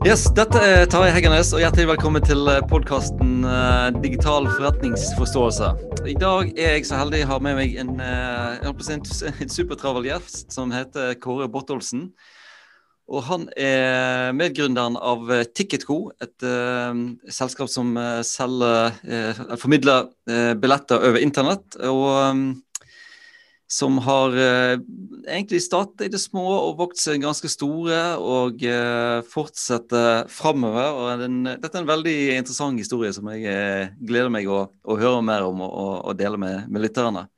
[0.00, 3.42] Yes, Dette er Tarjei Heggernes, og hjertelig velkommen til podkasten
[4.00, 5.68] Digital forretningsforståelse.
[6.08, 10.56] I dag er jeg så heldig å ha med meg en, en, en supertravel gjest
[10.56, 12.06] som heter Kåre Bottolsen.
[13.12, 16.96] Og han er medgründeren av Ticketco, et uh,
[17.28, 20.08] selskap som uh, selger, uh, formidler
[20.56, 21.76] billetter over internett.
[21.84, 22.44] Og um,
[23.70, 24.80] som har eh,
[25.30, 30.88] egentlig startet i det små og vokst seg ganske store og eh, fortsetter framover.
[30.90, 34.96] Og den, dette er en veldig interessant historie som jeg eh, gleder meg å, å
[34.98, 37.28] høre mer om og, og, dele med, med, lytterne.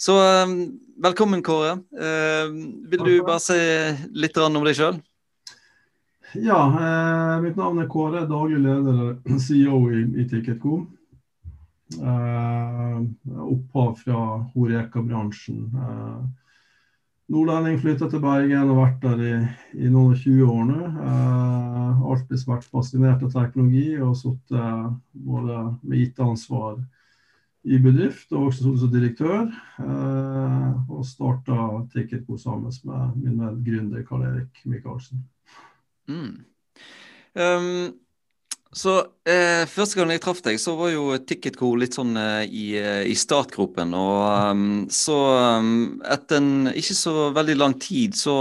[0.00, 0.56] Så eh,
[1.04, 1.76] velkommen, Kåre.
[1.92, 2.56] Eh,
[2.94, 3.60] vil du bare si
[4.16, 5.02] litt om deg sjøl?
[6.40, 10.86] Ja, eh, mitt navn er Kåre, daglig leder CEO i, i Ticketco.
[11.98, 13.00] Uh,
[13.50, 14.20] opphav fra
[14.52, 15.64] Horeka-bransjen.
[15.74, 16.28] Uh,
[17.30, 19.34] Nordlending flytta til Bergen og vært der i,
[19.84, 20.78] i noen og 20 år nå.
[21.06, 26.80] Eh, alltid vært fascinert av teknologi og sittet både med IT-ansvar
[27.70, 29.46] i bedrift og også som direktør.
[29.78, 35.22] Eh, og starta Ticketco sammen med min medgründer Karl Erik Michaelsen.
[36.10, 36.40] Mm.
[37.38, 37.92] Um
[38.70, 38.92] så
[39.26, 43.02] eh, Første gang jeg traff deg, så var jo Ticketco litt sånn eh, i, eh,
[43.10, 43.96] i, startgropen.
[43.98, 45.16] Og um, så
[45.58, 45.72] um,
[46.06, 48.36] etter en ikke så veldig lang tid så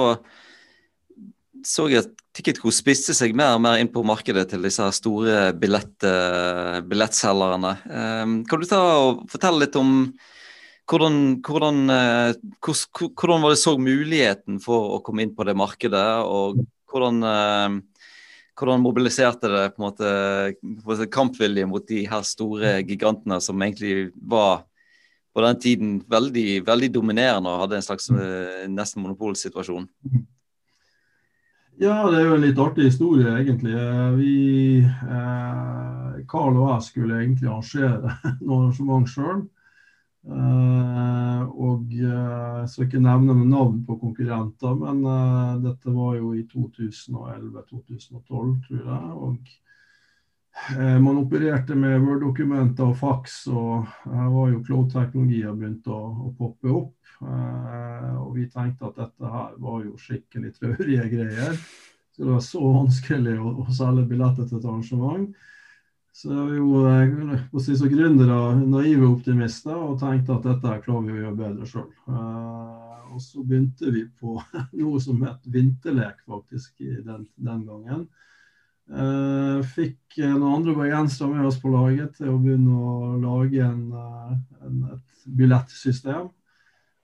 [1.66, 5.50] så jeg at Ticketco spiste seg mer og mer inn på markedet til disse store
[5.60, 7.74] billett, uh, billettselgerne.
[7.90, 10.14] Um, kan du ta og fortelle litt om
[10.90, 15.58] hvordan, hvordan, uh, hvordan, hvordan var det så muligheten for å komme inn på det
[15.58, 16.62] markedet, og
[16.94, 17.80] hvordan uh,
[18.60, 24.66] hvordan mobiliserte det på en måte kampvilje mot de her store gigantene som egentlig var
[25.36, 29.88] på den tiden veldig, veldig dominerende og hadde en slags uh, nesten monopolsituasjon?
[31.80, 33.72] Ja, det er jo en litt artig historie, egentlig.
[33.72, 34.34] Eh, vi,
[34.84, 39.46] eh, Carl og jeg skulle egentlig arrangere noe arrangement sjøl.
[40.30, 46.36] Uh, og jeg skal ikke nevne noen navn på konkurrenter, men uh, dette var jo
[46.38, 48.22] i 2011-2012,
[48.68, 49.10] tror jeg.
[49.18, 49.38] Og
[51.00, 56.68] man opererte med Word-dokumenter og fax, og her var jo cloud-teknologier begynt å, å, poppe
[56.74, 56.98] opp.
[57.22, 61.56] og vi tenkte at dette her var jo skikkelig traurige greier.
[62.12, 65.30] Så det var så vanskelig å, å selge billetter til et arrangement.
[66.16, 66.84] Så er vi jo
[67.52, 71.68] på si, så gründere naive optimister og tenkte at dette klarer vi å gjøre bedre
[71.70, 71.90] sjøl.
[72.10, 74.40] Uh, og så begynte vi på
[74.80, 78.08] noe som het vinterlek, faktisk, den, den, gangen.
[78.90, 83.86] Uh, fikk noen andre bergensere med oss på laget til å begynne å lage en,
[84.66, 86.32] en, et billettsystem.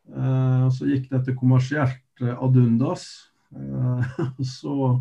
[0.10, 3.06] Uh, så gikk dette kommersielt ad undas.
[4.58, 4.96] så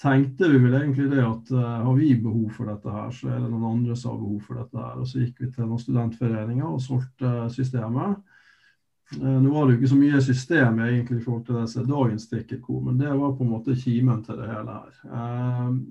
[0.00, 3.42] tenkte vi vel egentlig det at uh, har vi behov for dette her, så er
[3.42, 4.94] det noen andre som har behov for dette her.
[5.00, 8.16] Og så gikk vi til noen studentforeninger og solgte systemet.
[9.18, 11.84] Uh, nå var det jo ikke så mye system egentlig i forhold til det som
[11.84, 15.04] er dagens Ticketco, men det var på en måte kimen til det hele her.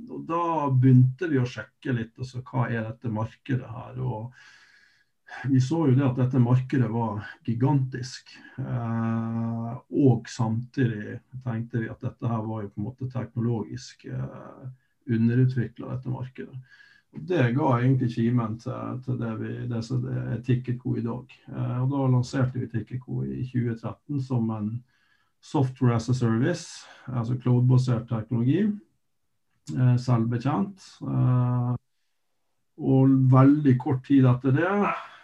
[0.09, 4.03] Og Da begynte vi å sjekke litt altså, hva er dette markedet her.
[4.03, 4.35] og
[5.49, 8.31] vi så jo det at dette markedet var gigantisk.
[8.59, 9.73] Eh,
[10.05, 14.63] og samtidig tenkte vi at dette her var jo på en måte teknologisk eh,
[15.09, 16.57] underutvikla, dette markedet.
[17.13, 21.37] Det ga egentlig kimen til, til, det, vi, det som er Ticketco i dag.
[21.51, 24.73] Eh, og Da lanserte vi Ticketco i 2013 som en
[25.43, 28.65] software as a service, altså cloud-basert teknologi.
[29.71, 30.87] Eh, selvbetjent.
[31.07, 31.73] Eh,
[32.83, 34.69] og veldig kort tid etter det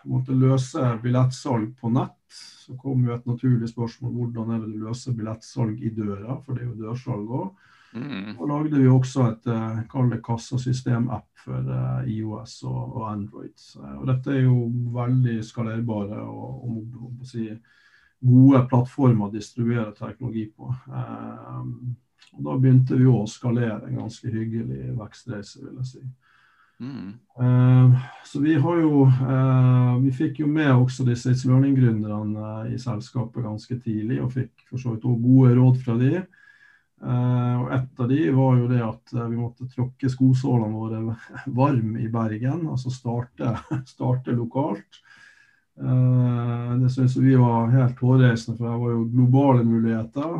[0.07, 4.85] måtte løse billettsalg på nett, så kom jo et naturlig spørsmål hvordan er det du
[4.85, 7.67] løser billettsalg i døra, for det er jo dørsalg òg.
[7.89, 8.35] Mm.
[8.37, 13.55] Og lagde vi også et uh, kall det kassasystem-app for uh, IOS og, og Android.
[13.95, 17.47] og dette er jo veldig skalerbare og, og, og si,
[18.19, 20.69] gode plattformer å distribuere teknologi på.
[20.91, 21.95] Um,
[22.37, 26.03] og Da begynte vi å skalere en ganske hyggelig vekstreise, vil jeg si.
[26.79, 27.13] Mm.
[27.39, 32.79] Uh, så vi har jo uh, Vi fikk jo med også disse learning-gründerne uh, i
[32.79, 36.13] selskapet ganske tidlig, og fikk for så vidt også gode råd fra de.
[36.99, 41.15] og Et av de var jo det at vi måtte tråkke skosålene våre
[41.61, 43.55] varm i Bergen, altså starte,
[43.93, 45.01] starte lokalt.
[45.79, 50.33] det syns vi var helt hårreisende, for det var jo globale muligheter.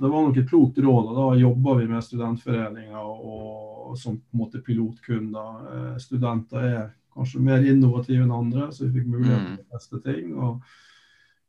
[0.00, 1.10] Det var nok et klokt råd.
[1.10, 5.62] og Da jobba vi med studentforeninger og som på en måte pilotkunder.
[5.74, 6.82] Eh, studenter er
[7.14, 9.64] kanskje mer innovative enn andre, så vi fikk mulighet til mm.
[9.64, 10.34] å teste ting.
[10.36, 10.62] og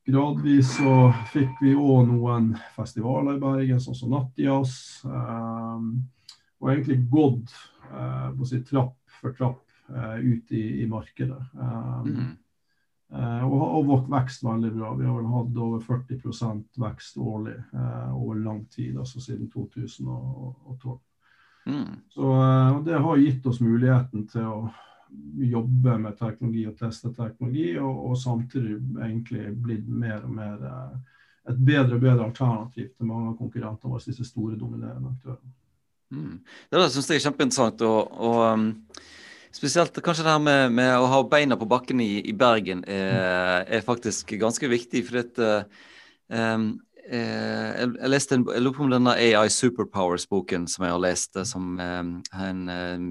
[0.09, 0.93] gradvis så
[1.33, 5.05] fikk vi òg noen festivaler i Bergen, sånn som Nattjazz.
[5.05, 5.89] Eh,
[6.59, 7.53] og egentlig gått
[7.91, 9.61] eh, på si trapp for trapp
[9.93, 11.39] eh, ut i, i markedet.
[11.53, 12.31] Um, mm.
[13.13, 14.93] Uh, og, vårt vekst veldig bra.
[14.99, 17.55] Vi har vel hatt over 40% vekst årlig
[18.13, 20.99] over lang tid, altså siden 2012.
[21.69, 21.95] Mm.
[22.09, 22.35] Så
[22.85, 24.61] det har gitt oss muligheten til å
[25.39, 30.97] jobbe med teknologi og teste teknologi, og, og samtidig egentlig blitt mer og mer eh,
[31.49, 35.55] et bedre og bedre alternativ til mange av konkurrentene våre, disse store, dominerende aktørene.
[36.09, 36.35] Mm.
[36.69, 37.81] Det syns jeg er kjempeinteressant.
[37.85, 38.67] og, og um,
[39.55, 43.65] Spesielt kanskje det her med, med, å ha beina på bakken i, i Bergen er,
[43.65, 45.01] er, faktisk ganske viktig.
[45.07, 45.49] for dette
[46.29, 46.75] um,
[47.09, 51.01] Eh, jeg, jeg, leste en, jeg lurer på om denne AI Superpowers-boken som jeg har
[51.01, 53.07] lest, eh, som eh, han, eh,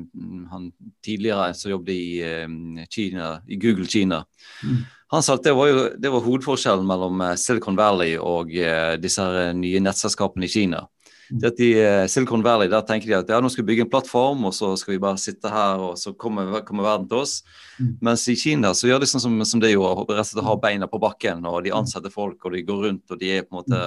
[0.53, 0.69] han,
[1.05, 4.23] tidligere som jobbet i eh, Kina, i Google Kina.
[4.63, 4.85] Mm.
[5.17, 8.55] Han sa at det var, jo, det var hovedforskjellen mellom eh, Silicon Valley og
[9.03, 9.27] disse
[9.59, 10.85] nye nettselskapene i Kina.
[11.31, 13.85] Det at I uh, Silicon Valley der tenker de at ja, nå skal vi bygge
[13.85, 17.23] en plattform, og så skal vi bare sitte her, og så kommer, kommer verden til
[17.25, 17.35] oss.
[17.77, 17.91] Mm.
[18.09, 20.63] Mens i Kina så gjør de sånn som, som det gjorde, rett og slett har
[20.63, 23.55] beina på bakken, og de ansetter folk, og de går rundt, og de er på
[23.55, 23.83] en måte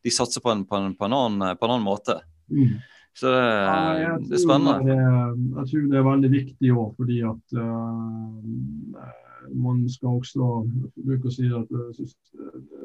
[0.00, 2.22] De satser på en, på en, på en, annen, på en annen, måte.
[2.48, 2.78] Mm.
[3.20, 4.78] Så det, ja, det, er spennende.
[4.86, 4.94] Det,
[5.58, 9.10] jeg tror det er veldig viktig òg, fordi at uh,
[9.48, 10.48] man skal også
[10.96, 12.02] bruke å si at eh,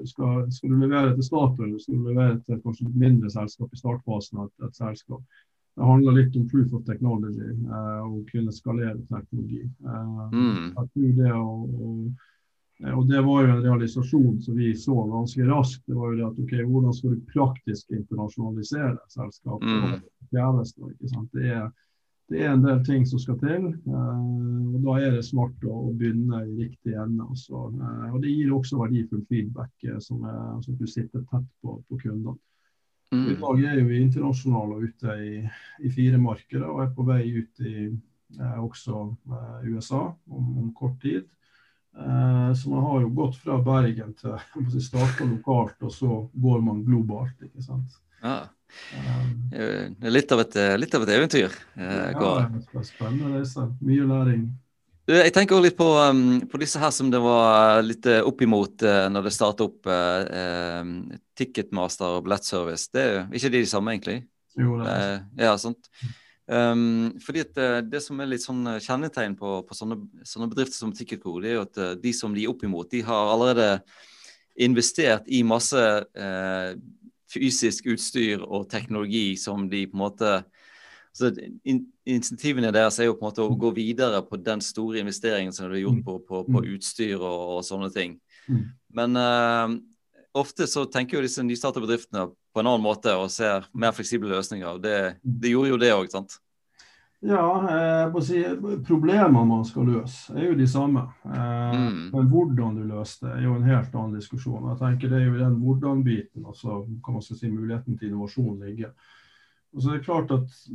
[0.07, 3.81] skal, skal, du levere til Statoil, skal du levere til kanskje et mindre selskap i
[3.81, 5.41] startfasen av et, et, selskap.
[5.75, 9.65] Det handler litt om proof of technology eh, og kunne skalere teknologi.
[9.65, 10.63] Eh, mm.
[10.71, 12.27] jeg tror det å, og,
[12.95, 15.83] og det var jo en realisasjon som vi så ganske raskt.
[15.87, 19.67] det var jo det at ok, Hvordan skal du praktisk internasjonalisere selskapet?
[19.67, 19.99] Mm.
[21.35, 21.69] Det er
[22.31, 23.67] det er en del ting som skal til.
[23.85, 27.27] Uh, og Da er det smart å, begynne i riktig ende.
[27.29, 27.67] Også.
[27.77, 31.77] Uh, og Det gir også verdifull feedback, uh, som, er, som du sitter tett på,
[31.85, 32.35] på kundene.
[33.13, 33.27] Mm.
[33.29, 35.35] I dag er vi internasjonale og ute i,
[35.85, 37.75] i, fire markeder og er på vei ut i
[38.35, 39.03] også
[39.69, 41.27] USA om, om, kort tid.
[41.93, 44.33] så man har jo gått fra Bergen til
[44.81, 47.37] å starte lokalt, og så går man globalt.
[47.45, 47.93] ikke sant?
[48.25, 48.49] Ja.
[49.55, 51.53] Det er litt av et, litt av et eventyr.
[51.79, 53.69] Eh, ja, det er spennende reise.
[53.85, 54.45] Mye læring.
[55.05, 58.81] Jeg tenker også litt på, um, på, disse her som det var litt uh, oppimot
[58.81, 59.89] uh, når det startet opp
[61.37, 62.89] Ticketmaster og billettservice.
[62.89, 64.23] Det er jo ikke de de samme, egentlig?
[64.57, 65.91] Jo, det er uh, Ja, sant.
[66.49, 70.79] Um, fordi at uh, Det som er litt sånn kjennetegn på, på sånne, sånne, bedrifter
[70.81, 73.69] som Ticketco, det er jo at de som de er oppimot, de har allerede
[74.65, 75.77] investert i masse
[77.31, 80.35] fysisk utstyr og teknologi som de på en måte
[81.15, 81.31] så
[82.05, 85.69] Insentivene deres er jo på en måte å gå videre på den store investeringen som
[85.69, 86.67] de har gjort på, på, på mm.
[86.75, 88.17] utstyr og, og, sånne ting.
[88.51, 88.65] Mm.
[88.99, 89.77] Men uh,
[90.37, 94.29] ofte så tenker jo disse nystarta bedriftene på en annen måte og ser mer fleksible
[94.35, 94.81] løsninger.
[94.83, 96.37] Det, det gjorde jo det òg, sant?
[97.27, 97.69] Ja,
[98.05, 98.45] eh, si,
[98.87, 101.07] Problemene man skal løse, er jo de samme.
[101.25, 101.99] Eh, mm.
[102.13, 104.67] Men hvordan du løser det, er jo en helt annen diskusjon.
[104.69, 108.91] Jeg tenker Det er jo den hvordan-biten altså kan man si, muligheten til innovasjon ligger.
[109.73, 110.73] Og så er det klart at si,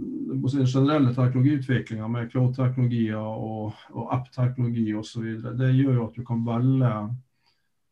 [0.58, 5.28] Den generelle teknologiutviklinga med cloud-teknologier og, og app-teknologi osv.
[5.54, 6.94] Det gjør jo at du kan velge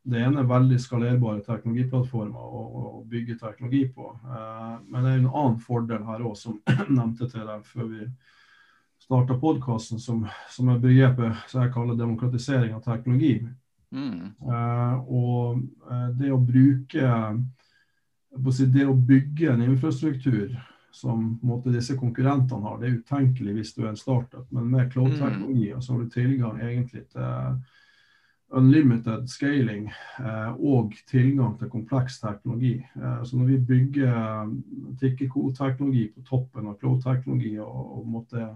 [0.08, 4.08] det ene er veldig skalerbare teknologiplattformer å, bygge teknologi på.
[4.24, 8.08] Eh, men det er en annen fordel her òg, som nevnte til deg før vi
[9.08, 13.38] starta podkasten, som, som, er begrepet som jeg kaller demokratisering av teknologi.
[13.88, 14.34] Mm.
[14.44, 17.06] Uh, og uh, det å bruke
[18.28, 20.52] Det å bygge en infrastruktur
[20.92, 24.44] som måte, disse konkurrentene har, det er utenkelig hvis du er en startup.
[24.52, 25.80] Men med cloud-teknologi mm.
[25.80, 27.62] så har du tilgang egentlig til
[28.48, 29.88] unlimited scaling
[30.18, 32.78] eh, og tilgang til kompleks teknologi.
[32.96, 34.52] Eh, så når vi bygger
[35.00, 38.46] Tikkeko-teknologi på toppen av cloud-teknologi og, og måtte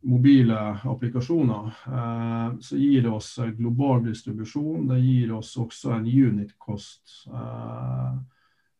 [0.00, 4.88] mobile applikasjoner, eh, så gir det oss global distribusjon.
[4.88, 8.14] Det gir oss også en unit cost eh,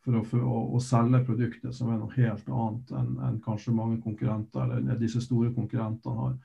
[0.04, 3.76] for, å, for å, å, selge produktet, som er noe helt annet enn, enn kanskje
[3.76, 6.36] mange konkurrenter, eller disse store konkurrentene har.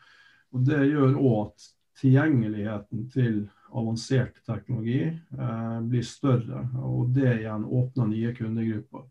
[0.56, 6.68] Og Det gjør òg at tilgjengeligheten til avansert teknologi eh, blir større.
[6.84, 9.08] Og det igjen åpner nye kundegrupper.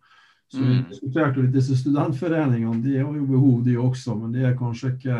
[0.54, 0.88] Så vi mm.
[0.88, 2.78] diskuterte litt disse studentforeningene.
[2.84, 5.16] De har jo behov, de også, men de er kanskje ikke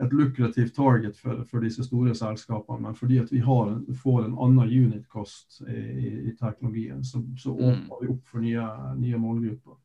[0.00, 2.80] et lukrativt target for, for disse store selskapene.
[2.86, 7.52] Men fordi at vi en, får en annen unit-kost i, i, i teknologien, så, så,
[7.52, 7.66] mm.
[7.68, 9.76] åpner vi opp for nye, nye målgrupper.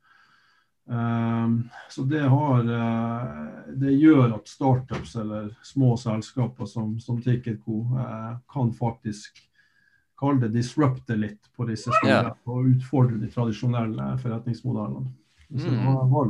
[0.92, 7.84] Um, så det, har, uh, det gjør at startups eller små selskaper som, som Ticketco
[7.92, 9.44] uh, kan faktisk
[10.22, 12.32] kall det disrupte litt på disse store, yeah.
[12.46, 15.10] og utfordre de tradisjonelle forretningsmodellene.
[15.52, 15.86] Så det Mm.
[15.90, 16.30] var var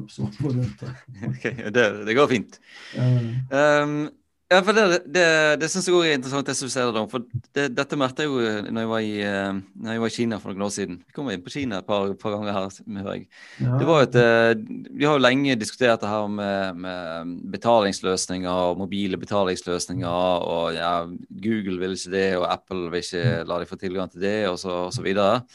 [0.55, 0.95] rundt der.
[1.29, 1.43] Ok,
[1.75, 2.55] det, det går fint.
[3.51, 4.09] Um,
[4.51, 5.25] ja, for Det, det,
[5.61, 6.97] det syns jeg også er interessant, det som du sier.
[7.11, 7.23] for
[7.55, 10.39] det, Dette merket jeg jo når jeg, var i, eh, når jeg var i Kina
[10.43, 10.97] for noen år siden.
[11.07, 12.81] Vi kom inn på Kina et par, par ganger her.
[12.85, 13.27] med hører jeg.
[13.61, 13.77] ja.
[13.79, 14.63] Det var jo et, eh,
[14.99, 20.07] Vi har jo lenge diskutert det her med, med betalingsløsninger og mobile betalingsløsninger.
[20.07, 24.21] og ja, Google vil ikke det, og Apple vil ikke la de få tilgang til
[24.21, 25.45] det, og så, og så videre.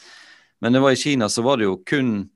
[0.59, 2.31] Men det var i Kina så var det jo kun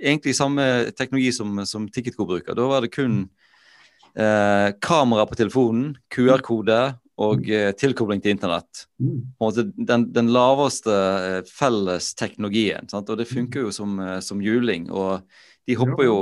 [0.00, 2.54] egentlig samme teknologi som, som Ticketco bruker.
[2.54, 3.28] Da var det kun
[4.16, 6.80] eh, kamera på telefonen, QR-kode
[7.20, 8.86] og eh, tilkobling til internett.
[9.02, 9.72] Mm.
[9.86, 12.88] Den, den laveste eh, felles teknologien.
[12.90, 13.10] Sant?
[13.12, 14.88] Og det funker jo som, eh, som juling.
[14.90, 15.20] Og
[15.68, 16.20] de hopper jo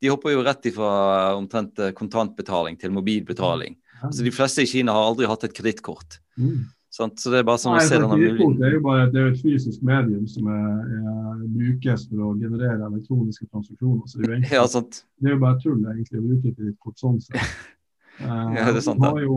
[0.00, 0.90] de hopper jo rett ifra
[1.36, 3.76] omtrent eh, kontantbetaling til mobilbetaling.
[4.00, 6.20] Altså De fleste i Kina har aldri hatt et kredittkort.
[6.40, 6.64] Mm.
[6.90, 7.20] Sant?
[7.22, 8.62] Så det er bare sånn å se denne muligheten.
[8.66, 12.88] er jo bare det er et fysisk medium som er, er, brukes for å generere
[12.88, 14.06] elektroniske transaksjoner.
[14.10, 15.04] Så det er jo egentlig Ja, sant.
[15.20, 17.38] Det er jo bare tull egentlig å bruke kredittkort sånn sett.
[18.20, 19.36] Eh, Ja, det er sant, har jo,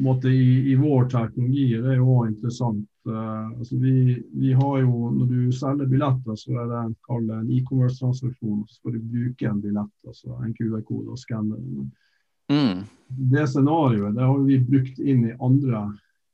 [0.00, 2.86] måte, i, I vår teknologi det er jo også interessant.
[3.04, 3.92] Uh, altså vi,
[4.32, 6.94] vi har jo, Når du selger billetter, så er det en,
[7.36, 8.62] en e-commerce-transaksjon.
[8.70, 11.92] Så skal du bruke en billett, altså en QR-kode, og skanne den.
[12.48, 12.82] Mm.
[13.34, 15.84] Det scenarioet det har vi brukt inn i andre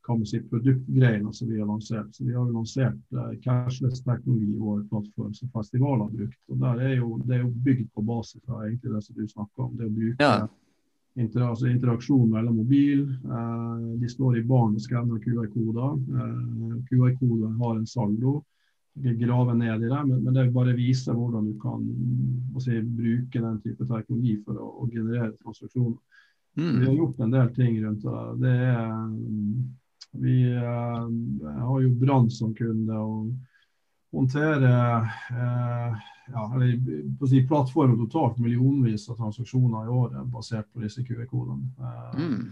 [0.05, 2.09] kan man si, produktgreiene som vi har lansert.
[2.15, 6.39] Så Vi har jo lansert eh, cashless-teknologi i vår plattform som festivaler har brukt.
[6.49, 9.63] og er jo, Det er jo bygd på basis av egentlig det som du snakker
[9.63, 9.77] om.
[9.77, 10.49] det å bruke Ja.
[11.17, 13.03] inter, altså interaksjon mellom mobil.
[13.25, 15.99] Eh, de står i baren og skanner QR-koder.
[16.19, 18.43] Eh, QR-koden har en saldo.
[18.95, 21.81] Grave ned i det, men, men det bare viser hvordan du kan
[22.61, 25.97] si, bruke den type teknologi for å, å generere transaksjoner.
[26.55, 26.85] Vi Mm.
[26.85, 28.41] har gjort en del ting rundt det.
[28.41, 28.91] det er,
[30.13, 31.07] vi eh,
[31.63, 33.33] har jo Brann som kunde og
[34.13, 34.73] håndtere
[35.33, 36.01] eh,
[36.33, 36.43] ja,
[37.29, 41.71] si, plattformen totalt millionvis av transaksjoner i året basert på disse QE-kodene.
[41.79, 42.51] Eh, Mm.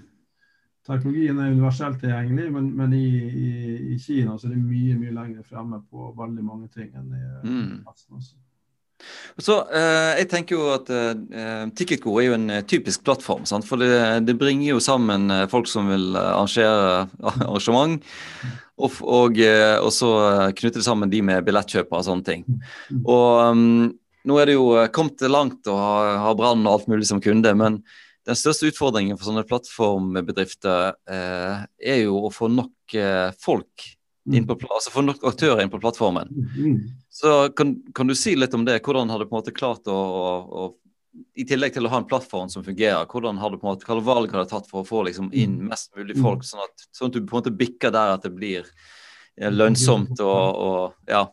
[0.86, 3.48] Teknologien er universelt tilgjengelig, men, men i, i,
[3.92, 7.20] i Kina så er det mye mye lenger fremme på veldig mange ting enn i
[7.44, 7.82] Mm.
[7.84, 8.16] resten.
[8.16, 8.36] Altså.
[9.38, 13.46] Så eh, jeg tenker jo at eh, Ticketco er jo en eh, typisk plattform.
[13.48, 13.68] Sant?
[13.68, 13.92] For det,
[14.26, 18.10] det bringer jo sammen eh, folk som vil eh, arrangere arrangement,
[18.80, 20.12] og, og, eh, og så
[20.56, 22.46] knytter det sammen de med billettkjøpere og sånne ting.
[23.04, 23.90] Og um,
[24.28, 27.22] nå er det jo eh, kommet langt og har, har Brann og alt mulig som
[27.24, 27.80] kunde, men
[28.28, 33.86] den største utfordringen for sånne plattformbedrifter eh, er jo å få nok eh, folk
[34.30, 36.28] inn på, altså få nok aktører inn på plattformen.
[37.10, 37.16] Mm.
[37.18, 38.78] Så kan, kan du si litt om det?
[38.86, 40.30] Hvordan har du på en måte klart å, å,
[40.62, 43.72] å I tillegg til å ha en plattform som fungerer, hvordan har du på en
[43.74, 46.62] måte, hva valg har du tatt for å få liksom inn mest mulig folk, sånn
[46.62, 50.62] at, sånn at du på en måte bikker der at det blir eh, lønnsomt og,
[50.62, 51.26] og ja.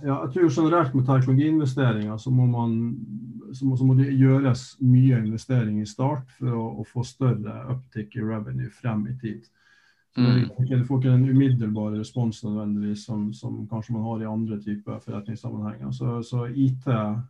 [0.00, 2.74] Ja, jeg tror generelt med teknologiinvesteringer så må, man,
[3.52, 7.56] så må, så må det gjøres mye investering i start for å, å få større
[7.74, 9.44] uptick i revenue frem i tid.
[10.18, 10.48] Mm.
[10.68, 14.98] Du får ikke den umiddelbare respons nødvendigvis som, som kanskje man har i andre typer
[14.98, 15.90] forretningssammenhenger.
[15.90, 17.20] Så, så IT er,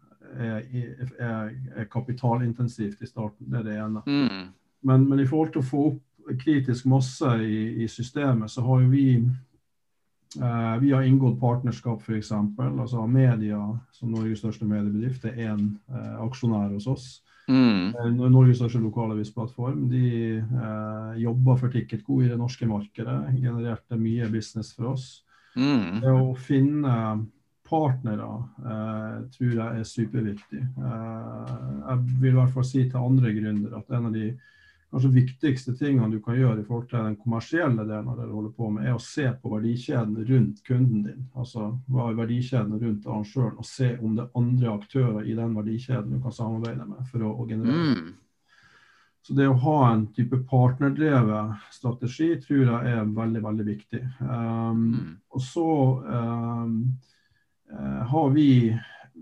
[1.19, 4.03] er, er kapitalintensivt i starten, det er det ene.
[4.07, 4.49] Mm.
[4.83, 6.01] Men, men i forhold til å få opp
[6.41, 12.33] kritisk masse i, i systemet, så har jo vi eh, vi har inngått partnerskap f.eks.
[12.33, 13.61] Altså Media,
[13.93, 17.09] som Norges største mediebedrift, er én eh, aksjonær hos oss.
[17.51, 17.95] Mm.
[17.99, 19.89] Eh, Norges største lokalavisplattform.
[19.91, 20.07] De
[20.39, 23.19] eh, jobber for Ticketco i det norske markedet.
[23.41, 25.11] Genererte mye business for oss.
[25.59, 26.01] Mm.
[26.05, 26.95] Det å finne
[27.71, 28.29] partnere
[28.67, 30.63] eh, tror jeg er superviktig.
[30.63, 34.31] Eh, jeg vil i hvert fall si til andre gründere at en av de
[34.91, 38.33] kanskje viktigste tingene du kan gjøre i forhold til den kommersielle delen av det du
[38.35, 41.29] holder på med, er å se på verdikjeden rundt kunden din.
[41.39, 45.55] Altså hva er verdikjeden rundt arrangøren, og se om det er andre aktører i den
[45.59, 47.95] verdikjeden du kan samarbeide med for å, å generere.
[47.95, 48.19] Mm.
[49.23, 54.05] Så det å ha en type partnerdrevet strategi tror jeg er veldig, veldig viktig.
[54.21, 55.19] Um, Mm.
[55.31, 55.67] og så
[56.01, 56.73] um,
[57.71, 58.77] eh, har vi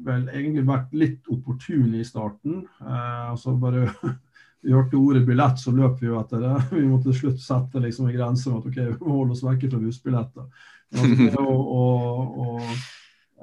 [0.07, 2.63] vel egentlig vært litt opportune i starten.
[2.81, 3.89] Uh, altså bare
[4.63, 6.55] Vi hørte ordet billett, så løp vi jo etter det.
[6.81, 9.45] Vi måtte til slutt sette liksom en grense med at ok, vi må holde oss
[9.47, 10.49] vekke fra bussbilletter.
[10.97, 11.85] Men altså å, å,
[12.43, 12.61] å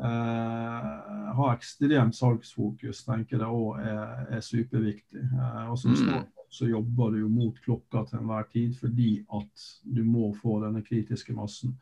[0.03, 5.23] eh, ha ekstremt salgsfokus tenker jeg òg er, er superviktig.
[5.23, 6.25] Eh, og som Mm.
[6.49, 10.83] så jobber du jo mot klokka til enhver tid fordi at du må få denne
[10.85, 11.73] kritiske massen.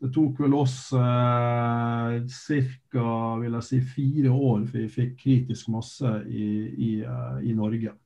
[0.00, 2.18] Det tok vel oss eh,
[2.92, 3.60] ca.
[3.60, 6.44] Si, fire år før vi fikk kritisk masse i,
[6.76, 7.96] i, eh, i Norge.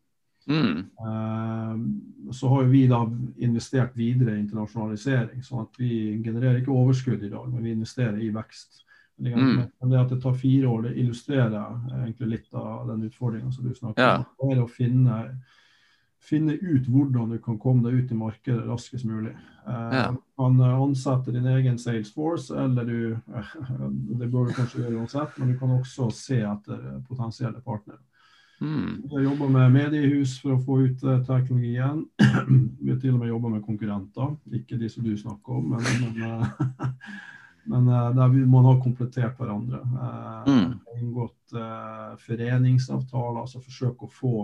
[0.49, 0.79] Mm.
[0.79, 3.03] Eh, så har vi da
[3.37, 8.19] investert videre i internasjonalisering, sånn at vi genererer ikke overskudd i dag, men vi investerer
[8.23, 8.81] i vekst.
[9.23, 9.69] Mm.
[9.81, 13.69] Men det at det tar fire år, det illustrerer egentlig litt av den utfordringa som
[13.69, 14.25] du snakker Ja.
[14.39, 14.49] om.
[14.49, 15.19] Det er å finne,
[16.19, 19.35] finne ut hvordan du kan komme deg ut i markedet raskest mulig.
[19.67, 20.11] Eh, Ja.
[20.11, 23.17] Du kan eh, ansette din egen Salesforce, eller du
[24.19, 27.99] Det bør du kanskje gjøre uansett, men du kan også se etter potensielle partnere.
[28.63, 29.03] Mm.
[29.05, 32.05] Vi har jobba med mediehus for å få ut eh, teknologien.
[32.83, 35.89] Vi har til og med jobba med konkurrenter, ikke de som du snakker om, men,
[36.05, 37.09] men, eh,
[37.73, 39.83] men eh, der vi, man har komplettert hverandre.
[40.47, 40.77] Mm.
[40.95, 41.57] Inngått
[42.23, 44.35] foreningsavtaler, altså forsøk å få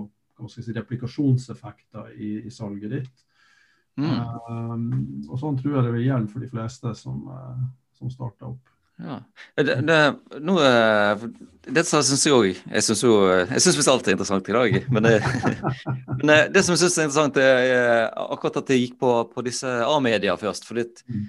[0.51, 3.25] si, replikasjonseffekter i, i salget ditt.
[4.03, 4.11] Mm.
[4.19, 4.75] Eh,
[5.29, 7.23] og sånn tror jeg det vil gjelde for de fleste som,
[7.95, 8.75] som starter opp.
[8.99, 9.21] Ja.
[9.55, 9.99] Det, det,
[10.43, 11.25] nå, eh,
[11.71, 12.61] det syns jeg òg.
[12.73, 14.79] Jeg syns visst alt er interessant i dag.
[14.91, 15.17] Men det,
[16.19, 19.45] men det, det som jeg syns er interessant, er akkurat at jeg gikk på, på
[19.47, 20.67] disse A-media først.
[20.69, 21.27] For Mm.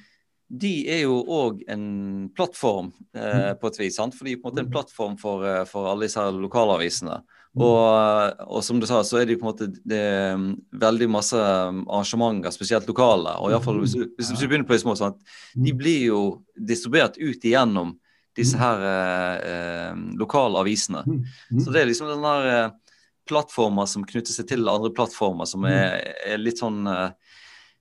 [0.50, 3.96] de er jo òg en plattform eh, på et vis.
[4.00, 4.16] sant?
[4.18, 7.20] For de er på en måte en plattform for, eh, for alle disse lokalavisene.
[7.58, 10.44] Og, og som du sa, så er det jo på en måte det, er
[10.80, 13.34] veldig masse arrangementer, spesielt lokale.
[13.42, 16.06] Og i alle fall, hvis, hvis du begynner på de små, sånn at de blir
[16.12, 16.22] jo
[16.54, 17.96] distribuert ut igjennom
[18.38, 21.02] disse her eh, eh, lokale avisene.
[21.04, 21.26] Mm.
[21.66, 22.72] Så det er liksom den der eh,
[23.30, 27.36] plattformer som knytter seg til andre plattformer, som er, er litt sånn eh,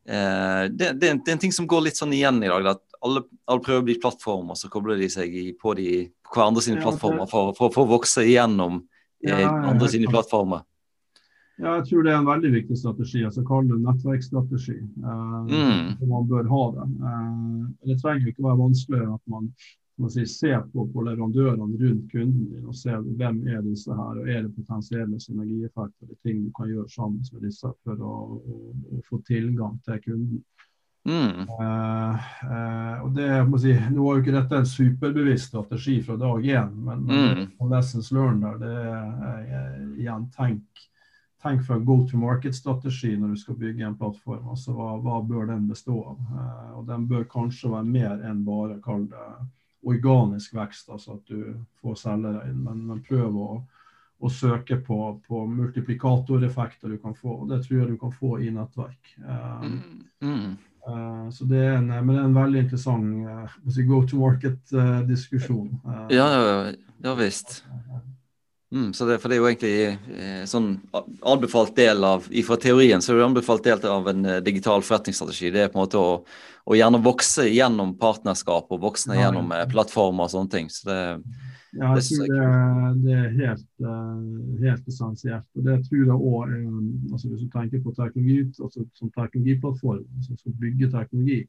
[0.08, 2.50] eh, det, det, er en, det er en ting som går litt sånn igjen i
[2.50, 2.72] dag.
[2.74, 6.38] At alle, alle prøver å bli plattformer, så kobler de seg i, på, de, på
[6.40, 8.82] hverandre sine plattformer for, for, for å vokse igjennom
[9.20, 10.62] Ja, ja, andre sine plattformer.
[11.58, 13.24] Ja, jeg tror det er en veldig viktig strategi.
[13.26, 14.76] altså Kall det nettverksstrategi.
[14.78, 16.08] Eh, Mm.
[16.08, 16.86] Man bør ha det.
[17.08, 19.48] Eh, det trenger ikke være vanskelig at man,
[19.98, 24.20] man sier, ser på, på leverandørene rundt kunden din og ser hvem er disse her,
[24.22, 28.14] og er det potensielle synergieffekter eller ting du kan gjøre sammen med disse for å,
[28.38, 28.60] å,
[28.94, 30.44] å få tilgang til kunden.
[31.08, 31.46] Mm.
[31.48, 36.16] Eh, og det, jeg må si, Nå var jo ikke dette en superbevisst strategi fra
[36.20, 37.70] dag én, men, men Mm.
[37.70, 40.84] lessons learned der, det er eh, igjen tenk,
[41.42, 44.48] tenk for en go to market-strategi når du skal bygge en plattform.
[44.52, 46.18] altså Hva, hva bør den bestå av?
[46.34, 49.26] Uh, og Den bør kanskje være mer enn bare kall det
[49.88, 53.62] organisk vekst, altså at du får selgere inn, men, men prøv å,
[54.20, 54.96] å søke på,
[55.28, 57.36] på multiplikatoreffekter du kan få.
[57.42, 59.14] og Det tror jeg du kan få i nettverk.
[59.22, 59.68] Eh,
[60.20, 60.56] Mm.
[60.88, 65.70] Eh, Så det er en, en veldig interessant uh, go to market-diskusjon.
[66.10, 66.72] Ja, ja,
[67.04, 67.62] ja visst.
[68.72, 69.76] Mm, så det, for det er jo egentlig
[70.12, 70.74] eh, sånn
[71.24, 75.48] anbefalt del av Fra teorien så er det anbefalt del av en eh, digital forretningsstrategi.
[75.54, 76.10] Det er på en måte å,
[76.68, 79.22] å gjerne vokse gjennom partnerskap og ja.
[79.22, 80.68] gjennom eh, plattformer og sånne ting.
[80.68, 80.98] Så det,
[81.76, 85.48] Ja, jeg tror det, det er helt, eh, helt essensielt.
[85.54, 86.54] Og det tror jeg òg
[87.12, 91.42] altså Hvis du tenker på teknologi altså som teknologiplattform, altså som bygger teknologi,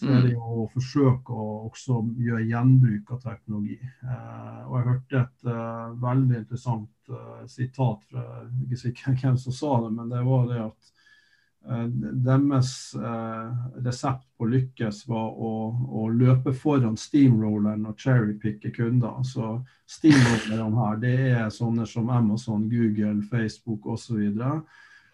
[0.00, 3.78] så er det jo å forsøke å også gjøre gjenbruk av teknologi.
[3.82, 9.18] Eh, og jeg hørte et eh, veldig interessant eh, sitat fra jeg er ikke sikker
[9.22, 10.91] hvem som sa det, men det var det at
[11.62, 13.50] deres eh,
[13.84, 15.52] resept på lykkes var å,
[16.02, 19.20] å løpe foran steamrolleren og cherrypicke kunder.
[19.26, 19.54] Så
[19.86, 24.18] steamrollerne her, det er sånne som Amazon, Google, Facebook osv.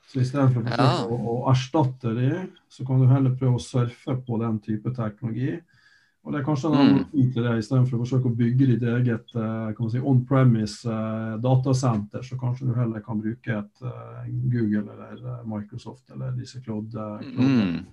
[0.08, 0.90] Så istedenfor å Ja.
[1.04, 2.30] å, å erstatte de,
[2.72, 5.58] så kan du heller prøve å surfe på den type teknologi.
[6.28, 6.80] Og det er kanskje en Mm.
[6.82, 11.38] analogi til det, istedenfor å forsøke å bygge ditt eget eh, kan si, on-premise eh,
[11.40, 16.92] datasenter, så kanskje du heller kan bruke et eh, Google eller Microsoft eller disse cloud,
[16.92, 17.86] cloud mm,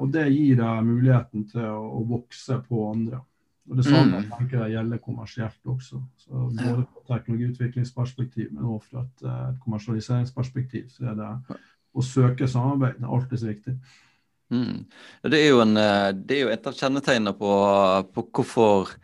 [0.00, 3.20] og det gir deg muligheten til å, å vokse på andre.
[3.70, 4.30] Og Det samme Mm.
[4.38, 6.02] tenker jeg gjelder kommersielt også.
[6.16, 11.58] Så Både fra teknologiutviklingsperspektiv, men også fra et, et kommersialiseringsperspektiv, så er det
[11.94, 13.76] å søke samarbeid det er alltid så viktig.
[14.52, 14.76] Mm.
[15.32, 17.56] Det er en, eh, det er jo et av kjennetegnene på,
[18.12, 18.94] på hvorfor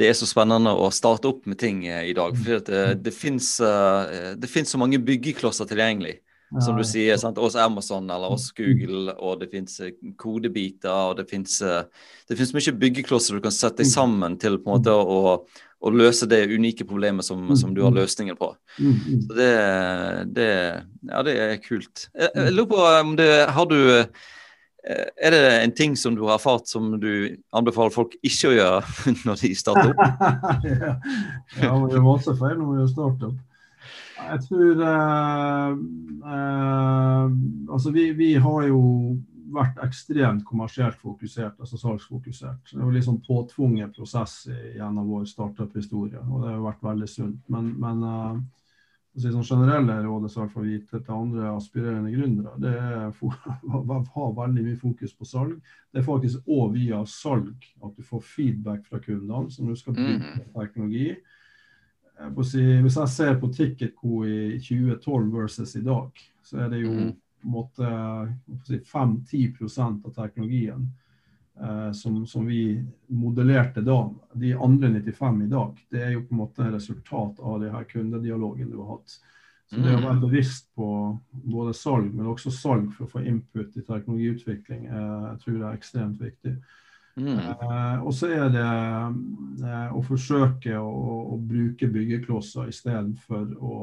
[0.00, 2.36] det er så spennende å starte opp med ting eh, i dag.
[2.40, 6.18] For det, det fins så mange byggeklosser tilgjengelig.
[6.58, 7.38] Som du sier, sant?
[7.38, 9.76] oss Amazon eller oss Google, og det fins
[10.18, 11.60] kodebiter, og det fins
[12.56, 16.42] mye byggeklosser du kan sette deg sammen til på en måte å, å løse det
[16.50, 18.50] unike problemet som, som du har løsningen på.
[18.80, 19.22] Mm, mm.
[19.28, 19.52] Så det,
[20.40, 20.50] det
[21.12, 22.08] Ja, det er kult.
[22.10, 24.28] Jeg, jeg lurer på om det Har du eh,
[24.84, 28.80] Er det en ting som du har erfart som du anbefaler folk ikke å gjøre
[29.28, 30.26] når de starter opp?
[30.70, 30.94] ja,
[31.60, 33.38] ja, man gjør masse feil når man gjør startup.
[34.20, 35.74] Jeg tror eh,
[36.32, 37.26] eh,
[37.72, 38.80] Altså, vi, vi har jo
[39.50, 42.70] vært ekstremt kommersielt fokusert, altså salgsfokusert.
[42.70, 44.44] Det jo litt sånn påtvunget prosess
[44.76, 47.40] gjennom vår startup-historie, og det har vært veldig sunt.
[47.50, 48.40] Men, men eh,
[49.18, 53.08] sånn generelle rådet som vi til, til andre aspirerende gründere, det er
[54.14, 55.56] ha veldig mye fokus på salg.
[55.90, 59.96] Det er faktisk òg via salg at du får feedback fra kundene som du skal
[59.98, 60.46] bruke mm.
[60.54, 61.08] teknologi.
[62.44, 66.92] Si, hvis jeg ser på Ticketco i 2012 versus i dag, så er det jo
[66.92, 67.12] mm.
[67.40, 67.92] på en måte
[68.68, 70.84] si, 5-10 av teknologien
[71.92, 72.78] som, som, vi
[73.12, 73.96] modellerte da,
[74.32, 77.84] de andre 95 i dag, det er jo på en måte resultat av det her
[77.90, 79.16] kundedialogen du har hatt.
[79.70, 80.06] Så det å mm.
[80.08, 80.86] være bevisst på
[81.30, 85.66] både salg, men også salg for å få input i teknologiutvikling, eh, jeg tror det
[85.68, 86.54] er ekstremt viktig.
[87.20, 87.38] Mm.
[87.38, 93.76] Eh, og så er det eh, å forsøke å, å bruke byggeklosser istedenfor å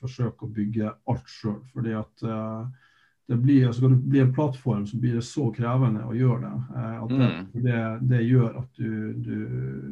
[0.00, 1.60] forsøke å bygge alt sjøl.
[1.74, 2.83] Fordi at eh,
[3.26, 6.56] det blir, skal det bli en plattform, så blir det så krevende å gjøre det.
[6.76, 7.44] Eh, at det, mm.
[7.66, 8.90] det, det gjør at du,
[9.24, 9.36] du,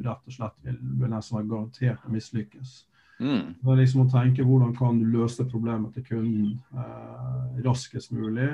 [0.04, 2.74] rett og slett vil, vil nesten være garantert å mislykkes.
[3.22, 3.54] Mm.
[3.60, 8.50] Det er liksom å tenke hvordan kan du løse problemet til kunden eh, raskest mulig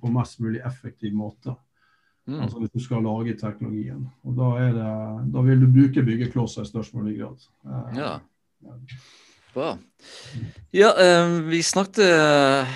[0.00, 1.56] på mest mulig effektiv måte.
[2.28, 2.42] Mm.
[2.44, 4.04] Altså Hvis du skal lage teknologien.
[4.22, 4.90] Og Da, det,
[5.34, 7.48] da vil du bruke byggeklosser i størst mulig grad.
[7.66, 8.12] Eh, ja.
[9.54, 9.78] Bra.
[10.70, 12.68] Ja, eh, vi snakket eh,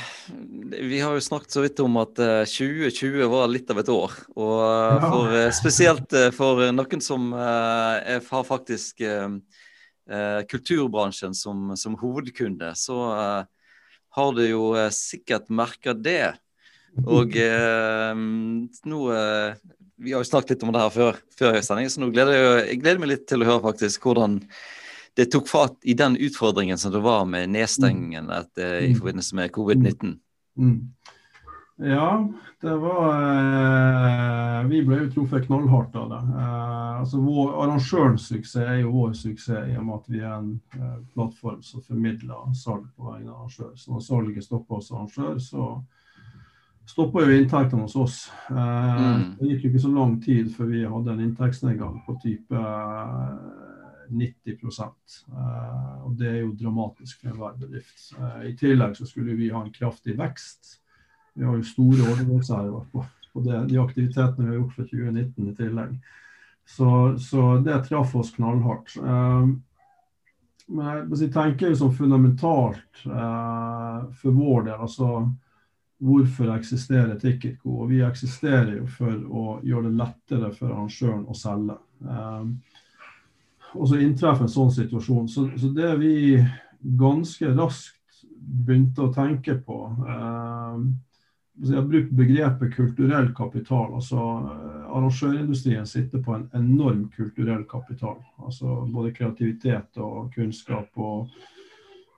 [0.80, 4.16] Vi har jo snakket så vidt om at 2020 eh, var litt av et år.
[4.34, 9.04] Og for, spesielt for noen som har faktisk
[10.50, 12.98] kulturbransjen som, som hovedkunde, så
[14.18, 16.34] har du jo sikkert merka det.
[17.06, 17.38] Og
[18.90, 19.00] nå
[19.94, 22.64] Vi har jo snakket litt om det her før, før sending, så nå gleder jeg,
[22.72, 24.40] jeg gleder meg litt til å høre faktisk hvordan
[25.16, 28.98] det tok fatt i den utfordringen som det var med nedstengingen etter, i mm.
[28.98, 30.16] forbindelse med covid-19?
[30.58, 30.78] Mm.
[31.76, 32.28] Ja,
[32.60, 36.20] det var eh, Vi ble jo truffet knallhardt av det.
[36.38, 40.36] Eh, altså vår Arrangørens suksess er jo vår suksess i og med at vi er
[40.36, 43.74] en eh, plattform som formidler salg på vegne av arrangør.
[43.74, 45.66] Så når salget stopper hos arrangør, så
[46.86, 48.18] stopper jo inntektene hos oss.
[48.50, 49.28] Eh, mm.
[49.40, 52.66] Det gikk jo ikke så lang tid før vi hadde en inntektsnedgang på type
[54.10, 54.56] 90
[55.32, 58.06] uh, og Det er jo dramatisk for enhver bedrift.
[58.18, 60.78] Uh, I tillegg så skulle vi ha en kraftig vekst.
[61.34, 65.48] Vi har jo store ordrereserver på, på det, de aktivitetene vi har gjort for 2019
[65.48, 65.94] i tillegg.
[66.64, 66.90] Så,
[67.20, 68.96] så det traff oss knallhardt.
[69.00, 69.54] Uh,
[70.74, 75.26] men jeg tenker jo som fundamentalt for vår del, altså
[76.04, 77.86] hvorfor eksisterer Ticketco?
[77.86, 81.76] Vi eksisterer jo for å gjøre det lettere for arrangøren å selge.
[83.74, 85.28] Og så inntreffer en sånn situasjon.
[85.30, 86.14] Så, så, det vi
[86.82, 90.84] ganske raskt begynte å tenke på eh,
[91.64, 93.94] Jeg har brukt begrepet kulturell kapital.
[93.96, 98.20] altså eh, Arrangørindustrien sitter på en enorm kulturell kapital.
[98.38, 100.90] altså Både kreativitet og kunnskap.
[100.96, 101.30] og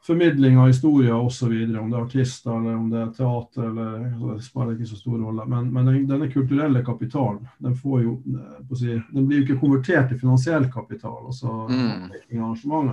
[0.07, 1.53] formidling av historier osv.
[1.53, 4.05] Om det er artister eller om det er teater, eller,
[4.37, 5.47] det spiller ikke så stor rolle.
[5.51, 10.21] Men, men denne kulturelle kapitalen den, jo, eh, si, den, blir jo ikke konvertert til
[10.21, 11.25] finansiell kapital.
[11.27, 12.93] altså mm.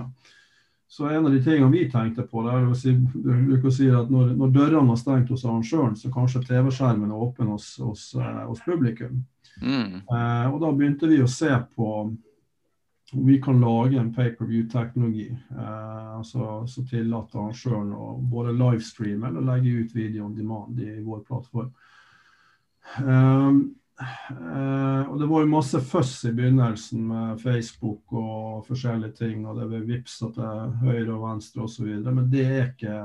[0.94, 3.88] Så en av de tingene vi tenkte på, det er å si, bruker å si
[3.90, 8.12] at når, når dørene var stengt hos arrangøren, så kanskje TV-skjermen er åpen hos, hos,
[8.18, 9.24] eh, hos publikum.
[9.62, 10.02] Mm.
[10.02, 11.88] Eh, og da begynte vi å se på
[13.12, 19.80] vi kan lage en pay-per-view-teknologi eh, altså, som tillater arrangøren å både livestreame eller legge
[19.80, 21.70] ut video on demand i vår plattform.
[23.04, 23.60] Um,
[24.00, 29.46] eh, og Det var jo masse føss i begynnelsen med Facebook og forskjellige ting.
[29.46, 31.94] og Det ble vippsa til høyre og venstre osv.
[32.08, 32.98] Men det er, ikke,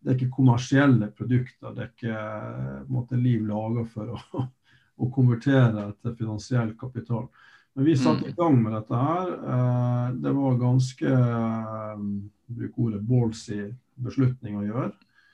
[0.00, 1.74] det er ikke kommersielle produkter.
[1.74, 4.46] Det er ikke måte, liv laga for å,
[5.02, 7.26] å konvertere til finansiell kapital.
[7.74, 8.34] Men vi satte i mm.
[8.36, 9.30] gang med dette her.
[9.32, 12.02] Eh, det var ganske eh,
[12.46, 13.62] bruk ordet ballsy
[14.02, 14.90] beslutning å gjøre.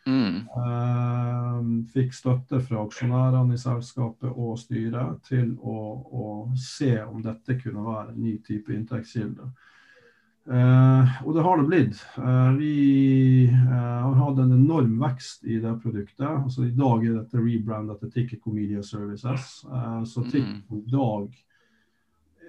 [0.08, 0.36] Mm.
[0.46, 1.56] Eh,
[1.92, 7.82] fikk støtte fra aksjonærene i selskapet og styret til å, å, se om dette kunne
[7.82, 9.50] være en ny type inntektskilde.
[10.48, 11.98] Og det har det blitt.
[12.56, 16.24] Vi har hatt en enorm vekst i det produktet.
[16.24, 19.58] Altså I dag er dette rebrandet til Ticket Comedia Services.
[19.60, 20.30] så mm.
[20.30, 21.36] Ticket i dag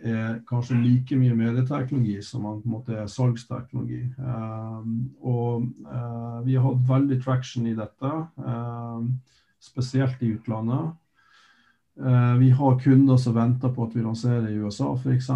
[0.03, 4.05] er kanskje like mye medieteknologi som man på en måte er salgsteknologi.
[4.17, 9.13] Um, og uh, vi har hatt veldig traction i dette, um,
[9.63, 10.95] spesielt i utlandet.
[11.99, 15.29] Uh, vi har kunder som venter på at vi lanserer i USA f.eks.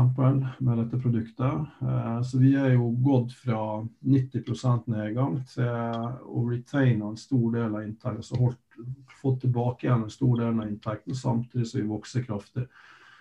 [0.60, 1.67] med dette produktet.
[1.84, 7.76] Uh, så vi er jo gått fra 90 nedgang til å retaine en stor del
[7.76, 8.23] av inntekten.
[8.23, 8.62] Så holdt,
[9.19, 12.67] fått tilbake igjen en stor del av inntekten samtidig som vi vokser kraftig.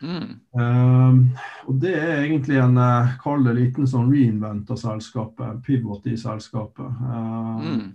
[0.02, 0.28] Mm.
[0.52, 1.18] Um,
[1.66, 6.16] og det er egentlig en uh, kall det liten sånn reinvent av selskapet, pivot i
[6.20, 7.02] selskapet.
[7.06, 7.90] Um, Mm.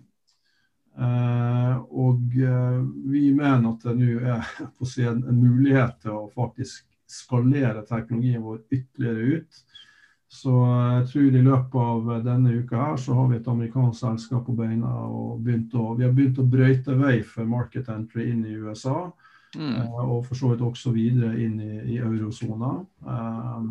[0.97, 2.79] uh, og uh,
[3.11, 4.47] vi mener at det nå er
[4.87, 9.61] si, en, en mulighet til å faktisk skalere teknologien vår ytterligere ut.
[10.27, 14.43] Så jeg tror i løpet av denne uka her så har vi et amerikansk selskap
[14.47, 18.57] på beina og å, vi har begynt å brøyte vei for market entry inn i
[18.59, 19.05] USA.
[19.55, 19.75] Mm.
[19.75, 22.73] Eh, og for så vidt også videre inn i, i eurosona.
[23.05, 23.69] Um,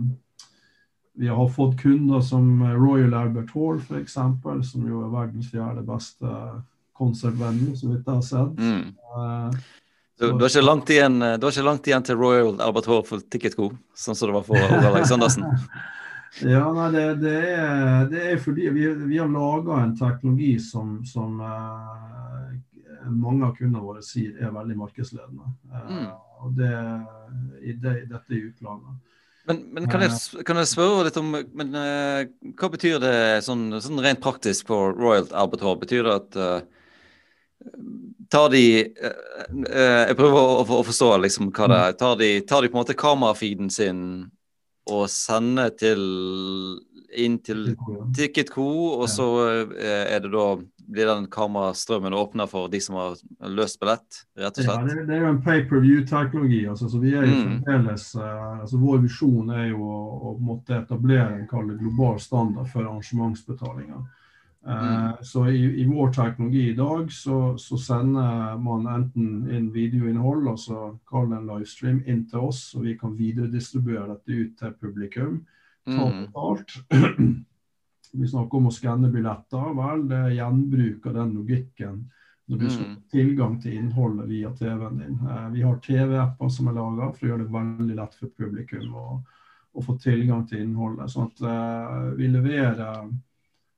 [1.16, 4.16] vi har fått kunder som Royal Albert Hall f.eks.,
[4.70, 6.32] som jo er verdens fjerde beste
[6.96, 8.60] konsertvenue, så vidt jeg har sett.
[8.60, 8.94] Mm.
[9.16, 9.58] Eh,
[10.16, 13.20] Du, har ikke langt igjen, du har ikke langt igjen til Royal Albert Hall for
[13.20, 15.44] Ticketco, sånn som det var for Åge Aleksandersen.
[16.40, 21.02] ja, nei, det, det, er, det er fordi vi, vi har laga en teknologi som,
[21.04, 22.56] som eh,
[23.10, 25.50] mange av kundene våre sier er veldig markedsledende.
[25.72, 26.06] Eh, Mm.
[26.36, 26.68] Og det,
[27.64, 28.98] i det, dette i utlandet.
[29.46, 32.26] Men, men kan, jeg, kan jeg spørre litt om men, eh,
[32.58, 35.78] Hva betyr det sånn, sånn rent praktisk på Royal Albert Hall?
[35.80, 36.60] Betyr det at eh,
[38.34, 39.20] Tar de eh,
[39.70, 41.96] eh, Jeg prøver å, å forstå liksom hva det er.
[42.02, 44.00] Tar de, tar de på en måte kamerafeeden sin
[44.86, 46.02] og sender til
[47.14, 47.76] inn til
[48.16, 48.66] Ticketco,
[49.00, 50.46] og så eh, er det da
[50.86, 53.16] blir den kamerastrømmen åpna for de som har
[53.50, 54.90] løst billett, rett og slett?
[54.92, 56.60] Ja, det er jo en pay-per-view-teknologi.
[56.70, 57.62] Altså, så vi er jo Mm.
[57.64, 58.60] fremdeles, mm.
[58.60, 64.04] altså Vår visjon er jo å, å måtte etablere en global standard for arrangementsbetalinger.
[64.66, 64.72] Mm.
[64.72, 70.48] Uh, Så i, i vår teknologi i dag så, så sender man enten inn videoinnhold,
[70.48, 74.74] altså kall det en livestream, inn til oss, og vi kan videredistribuere dette ut til
[74.80, 75.44] publikum.
[75.86, 76.26] Ta Mm.
[78.16, 79.72] Vi snakker om å skanne billetter.
[79.76, 81.98] Vel, det er gjenbruk av den logikken
[82.48, 85.16] når du skal få tilgang til innholdet via TV-en din.
[85.26, 88.94] Eh, Vi har TV-apper som er laga for å gjøre det veldig lett for publikum
[88.94, 89.06] å,
[89.74, 91.10] å få tilgang til innholdet.
[91.10, 93.10] Sånn at eh, vi leverer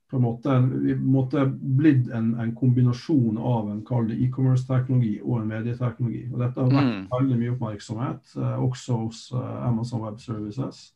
[0.09, 0.53] på en måte,
[0.85, 6.23] vi måtte blitt en, en kombinasjon av en e-commerce-teknologi og en medieteknologi.
[6.33, 7.07] Og Dette har vært Mm.
[7.11, 10.93] veldig mye oppmerksomhet, eh, også hos eh, Amazon Web Services.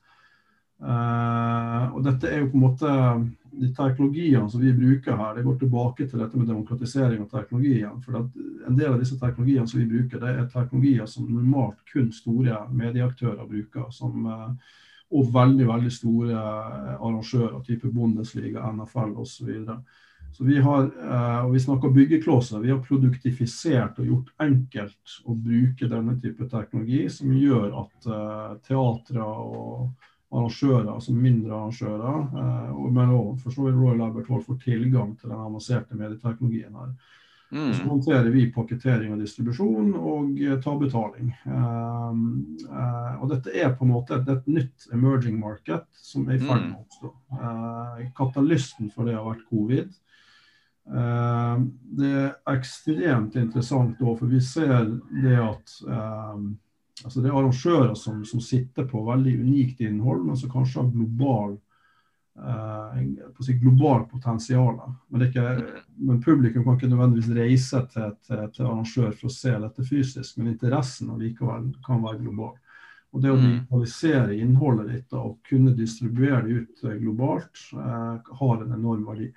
[0.84, 2.94] Eh, og dette er jo på en måte
[3.54, 5.36] de teknologiene som vi bruker her.
[5.38, 8.00] Det går tilbake til dette med demokratisering av teknologien.
[8.04, 12.12] For en del av disse teknologiene som vi bruker, det er teknologier som normalt kun
[12.14, 13.88] store medieaktører bruker.
[13.96, 14.80] Som, uh,
[15.14, 19.52] og veldig veldig store arrangører arrangører, type Bundesliga, NFL osv.
[19.68, 19.76] Så,
[20.34, 25.36] så vi har, eh, og vi snakker byggeklosser, vi har produktifisert og gjort enkelt å
[25.38, 32.86] bruke denne type teknologi, som gjør at uh, teatre og arrangører, altså mindre arrangører, eh,
[32.92, 36.96] men også for så vidt Royal Laboratory får tilgang til den avanserte medieteknologien her.
[37.54, 37.74] Mm.
[37.74, 37.90] så Mm.
[37.90, 41.28] håndterer vi pakketering og distribusjon og eh, tar betaling.
[41.46, 46.40] Um, eh, og dette er på en måte et, et nytt emerging market som er
[46.40, 47.12] i ferd med å oppstå.
[47.38, 49.94] Eh, katalysten for det har vært covid.
[50.98, 51.62] Eh,
[52.02, 54.90] det er ekstremt interessant da, for vi ser
[55.22, 56.44] det at eh,
[57.06, 60.90] altså det er arrangører som, som sitter på veldig unikt innhold, men som kanskje har
[60.94, 61.58] global
[62.38, 64.80] eh, på si global potensial.
[65.10, 69.36] Men, det ikke, men publikum kan ikke nødvendigvis reise til, til, til arrangør for å
[69.38, 72.56] se dette fysisk, men interessen allikevel kan være global.
[73.14, 73.44] Og Det å Mm.
[73.46, 79.06] digitalisere innholdet ditt da, og kunne distribuere det ut eh, globalt, eh, har en enorm
[79.06, 79.28] verdi.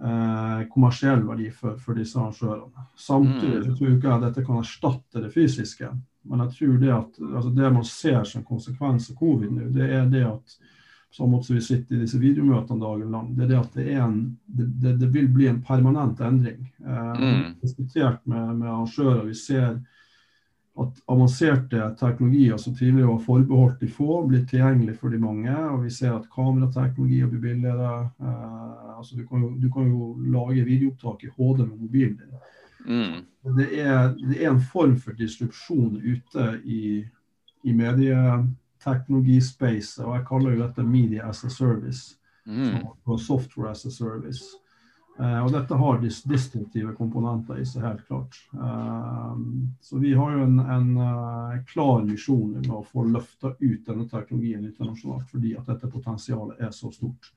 [0.00, 2.86] Eh, kommersiell verdi for, for disse arrangørene.
[2.96, 3.66] Samtidig Mm.
[3.66, 5.90] så tror jeg ikke at dette kan erstatte det fysiske.
[6.24, 9.90] Men jeg tror det at altså det man ser som konsekvens av covid nå, det
[9.92, 10.56] er det at
[11.14, 14.14] som vi sitter i disse videomøtene dagen lang, det er det at det, en,
[14.46, 16.64] det, det, vil bli en permanent endring.
[16.82, 17.54] Eh, Mm.
[17.62, 19.22] diskutert med, med arrangører.
[19.24, 19.78] Vi ser
[20.74, 25.54] at avanserte teknologier som tidligere var forbeholdt de få, blir tilgjengelig for de mange.
[25.70, 27.92] Og vi ser at kamerateknologier blir billigere.
[28.18, 32.42] Eh, altså du, kan jo, du kan jo lage videoopptak i HD med mobilen din.
[32.84, 33.24] Mm.
[33.58, 37.08] Det er, det er en form for disrupsjon ute i,
[37.64, 42.18] i medieteknologispacet, og jeg kaller jo dette media as a service.
[42.44, 42.86] Mm.
[43.08, 44.44] Og software as a service.
[45.18, 48.38] Eh, og dette har dis distinktive komponenter i seg, helt klart.
[48.54, 49.34] Eh,
[49.86, 54.08] så vi har jo en, en uh, klar misjon med å få løfta ut denne
[54.10, 57.30] teknologien internasjonalt, fordi at dette potensialet er så stort.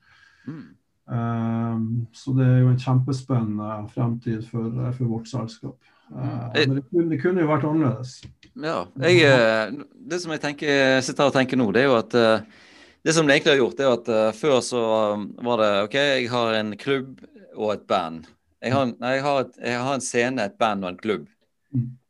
[0.48, 0.74] Mm.
[1.08, 1.76] Eh,
[2.12, 5.78] så det er jo en kjempespennende fremtid for, for vårt selskap.
[5.82, 6.68] Eh, Mm.
[6.68, 8.14] men det kunne, det kunne jo vært annerledes.
[8.56, 8.78] Ja.
[9.04, 12.46] Jeg, eh, det som jeg tenker, sitter og tenker nå, det er jo at eh,
[13.04, 14.80] det som det egentlig har gjort, det er at eh, før så
[15.14, 17.20] um, var det OK, jeg har en klubb
[17.54, 18.26] og et band.
[18.64, 21.28] Jeg har, nei, jeg har, et, jeg har en scene, et band og en klubb.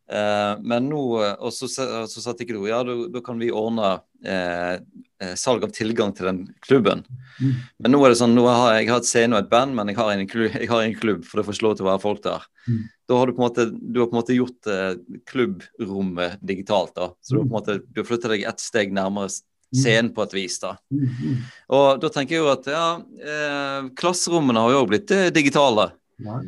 [0.09, 0.17] Mm.
[0.19, 4.79] Eh, men nå, og så, så sa du ja, da kan vi ordne eh,
[5.23, 7.05] eh, salg av tilgang til den klubben.
[7.41, 7.53] Mm.
[7.79, 9.77] Men nå er det sånn, nå har jeg, jeg har et scene og et band,
[9.77, 12.05] men jeg har en klubb, har en klubb for det får lov til å være
[12.05, 12.49] folk der.
[12.69, 12.81] Mm.
[13.09, 16.95] Da har du på en måte, du har på en måte gjort eh, klubbrommet digitalt.
[16.97, 19.79] da, Så du har på en måte, du har flyttet deg ett steg nærmere mm.
[19.83, 20.59] scenen på et vis.
[20.65, 20.75] da.
[20.93, 21.47] Mm.
[21.79, 22.89] Og da tenker jeg jo at ja,
[23.21, 25.91] eh, klasserommene har jo òg blitt eh, digitale.
[26.25, 26.41] Ja.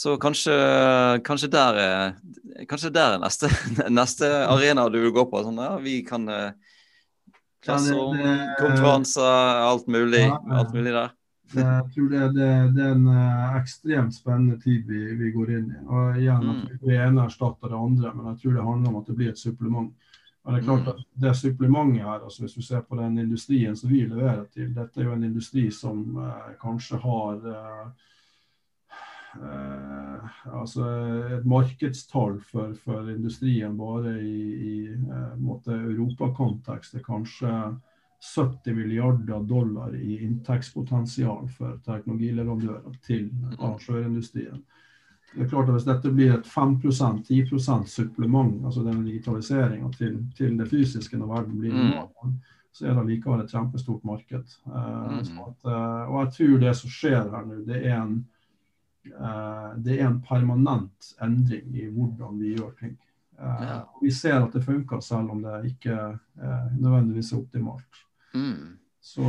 [0.00, 0.52] Så kanskje,
[1.24, 2.12] kanskje, der er,
[2.68, 3.50] kanskje der er neste,
[4.00, 5.42] neste arena du vil gå på.
[5.44, 6.54] Sånn, ja, vi kan eh,
[7.60, 8.16] Klasserom,
[8.56, 11.12] konferanser, alt mulig, alt mulig der.
[11.58, 15.68] Jeg tror det, det, det, er en uh, ekstremt spennende tid vi, vi, går inn
[15.68, 15.80] i.
[15.82, 16.82] Og igjen, at mm.
[16.86, 19.40] Det ene erstatter det andre, men jeg tror det handler om at det blir et
[19.40, 20.12] supplement.
[20.46, 20.92] Men det er klart mm.
[20.94, 24.70] at det supplementet her, altså Hvis du ser på den industrien som vi leverer til,
[24.78, 28.08] dette er jo en industri som eh, kanskje har Eh,
[29.38, 30.86] altså
[31.36, 34.40] et markedstall for, for, industrien bare i,
[34.70, 37.52] i eh, europakontekst er kanskje
[38.34, 43.56] 70 milliarder dollar i inntektspotensial for teknologileverandører til mm.
[43.58, 44.62] arrangørindustrien.
[45.30, 50.58] Det er klart at Hvis dette blir et 5-10 supplement, altså den digitaliseringa til, til,
[50.58, 51.78] det fysiske når verden blir mm.
[51.78, 52.34] normal,
[52.72, 54.58] så er det likevel et kjempestort marked.
[54.66, 58.39] Uh, at, uh, og jeg tror det som skjer her nå, det er en Eh,
[59.04, 62.98] det er en permanent endring i hvordan vi gjør ting.
[63.40, 63.78] Eh, ja.
[64.02, 68.04] Vi ser at det funker, selv om det ikke er nødvendigvis er optimalt.
[68.34, 68.76] Mm.
[69.00, 69.24] Så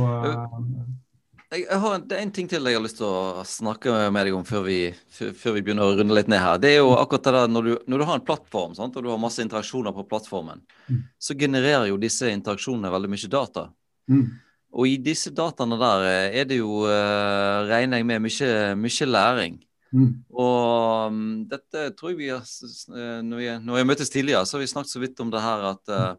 [1.52, 4.24] jeg, jeg har, det er en ting til jeg har lyst til å snakke med
[4.24, 4.78] deg om før vi,
[5.12, 6.60] før vi begynner å runde litt ned her.
[6.60, 9.04] Det er jo akkurat det der når du, når du har en plattform sant, og
[9.04, 11.02] du har masse interaksjoner på plattformen, mm.
[11.20, 13.66] så genererer jo disse interaksjonene veldig mye data.
[14.08, 14.24] Mm.
[14.72, 19.08] Og i disse dataene der eh, er det jo, uh, regner jeg med, mye, mye
[19.08, 19.58] læring.
[19.92, 20.12] Mm.
[20.32, 24.56] Og um, dette tror jeg vi har eh, Når vi, når vi møttes tidligere, så
[24.56, 26.14] har vi snakket så vidt om det her at uh,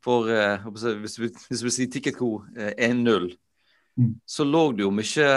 [0.00, 0.64] for uh,
[1.02, 3.28] Hvis vi, hvis vi sier Ticketco uh, 1-0,
[4.00, 4.14] mm.
[4.24, 5.28] så lå det jo mye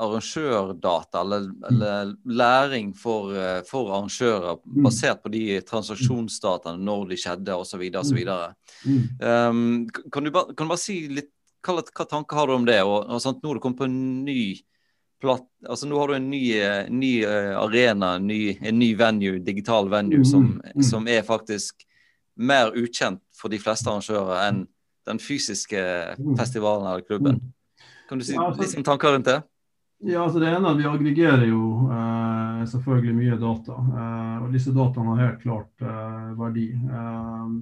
[0.00, 1.64] arrangørdata eller, mm.
[1.70, 3.30] eller læring for,
[3.68, 4.82] for, arrangører mm.
[4.82, 7.84] basert på de transaksjonsdataene, når de skjedde osv.
[8.00, 8.20] osv.
[8.84, 8.98] Mm.
[9.20, 9.62] Um,
[10.10, 11.30] kan, du ba, kan du bare si litt
[11.64, 12.80] hva, hva, tanker har du om det?
[12.84, 14.40] Og, og sant, nå har du kommet på en ny
[15.24, 16.42] platt, altså Nå har du en ny,
[16.92, 21.86] ny arena, arena, ny, en ny venue, digital venue, som, som, er faktisk
[22.36, 24.64] mer ukjent for de fleste arrangører enn
[25.08, 25.80] den fysiske
[26.38, 27.40] festivalen eller klubben.
[28.08, 29.40] Kan du si ja, altså, litt tanker rundt det?
[30.06, 33.76] Ja, altså Det ene er at vi aggregerer jo eh, selvfølgelig mye data.
[34.00, 36.64] Eh, og Disse dataene har helt klart eh, verdi.
[36.76, 37.54] Eh,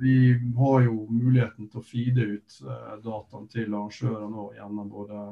[0.00, 0.14] vi
[0.56, 5.26] har jo muligheten til å feede ut eh, dataen til arrangører nå gjennom både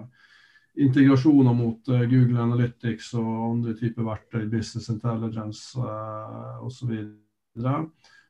[0.84, 5.72] integrasjoner mot eh, Google Analytics og andre typer verktøy, Business Intelligence
[6.68, 6.92] osv.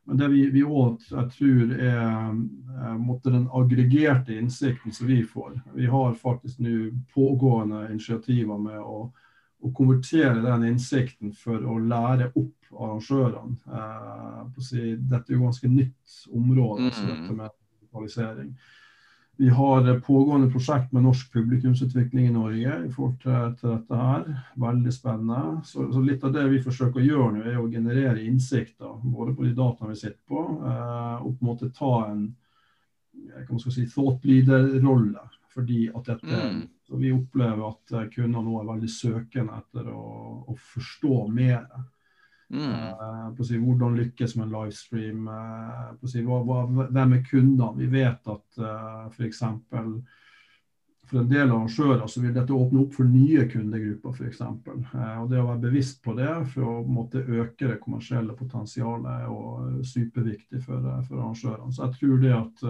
[0.09, 5.19] Men det vi, vi også, jeg tror er eh, måtte den aggregerte innsikten som vi
[5.21, 5.59] får.
[5.77, 6.77] Vi har faktisk nå
[7.13, 9.03] pågående initiativer med å,
[9.61, 13.59] å, konvertere den innsikten for å lære opp arrangørene.
[13.69, 18.55] Eh, si, dette er jo ganske nytt område, så dette med digitalisering.
[19.39, 24.25] Vi har pågående prosjekt med norsk publikumsutvikling i Norge i forhold til, til dette her.
[24.59, 25.61] Veldig spennende.
[25.65, 29.37] Så, så, litt av det vi forsøker å gjøre nå, er å generere innsikter både
[29.39, 32.25] på de dataene vi sitter på, eh, og på en måte ta en
[33.47, 35.23] kan si, thought leader-rolle.
[35.55, 36.59] Fordi at dette, mm.
[36.89, 40.03] så Vi opplever at kunder nå er veldig søkende etter å,
[40.51, 41.63] å forstå mer.
[42.49, 43.33] Mm.
[43.37, 45.27] Uh, si, hvordan lykkes med en livestream?
[45.29, 47.75] Uh, si, hva, hva, hvem er kundene?
[47.83, 49.43] Vi vet at uh, f.eks.
[51.09, 54.41] For en del arrangører så vil dette åpne opp for nye kundegrupper f.eks.
[54.45, 59.29] Uh, og det å være bevisst på det for å måtte øke det kommersielle potensialet
[59.29, 61.73] er superviktig for, for arrangørene.
[61.73, 62.67] Så jeg tror det at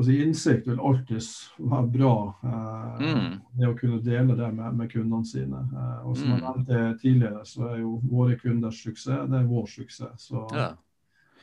[0.00, 1.26] si, innsikt vil alltid
[1.58, 2.14] være bra.
[2.42, 3.34] Eh, mm.
[3.58, 5.64] Det å kunne dele det med, med kundene sine.
[5.68, 6.32] Eh, og som mm.
[6.32, 10.30] jeg nevnte tidligere, så er jo våre kunders suksess det er vår suksess.
[10.30, 10.70] Så ja.